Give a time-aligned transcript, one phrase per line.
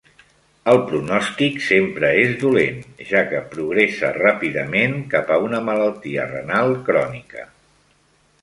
[0.71, 2.79] El pronòstic sempre és dolent,
[3.11, 7.47] ja que progressa ràpidament cap a una malaltia renal crònica.